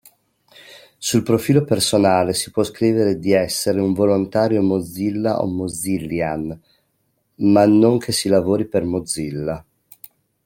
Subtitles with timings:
[0.97, 6.59] Sul profilo personale si può scrivere di essere un volontario Mozilla o Mozillian
[7.35, 9.63] ma non che si lavori per Mozilla.